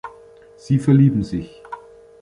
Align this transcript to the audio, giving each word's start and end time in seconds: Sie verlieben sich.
Sie 0.55 0.79
verlieben 0.79 1.21
sich. 1.23 1.61